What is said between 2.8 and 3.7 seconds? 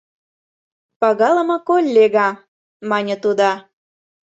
мане тудо.